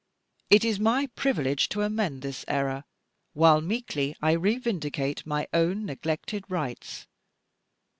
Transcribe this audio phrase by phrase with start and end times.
[0.49, 2.85] It is my privilege to amend this error,
[3.33, 7.05] while meekly I revindicate my own neglected rights.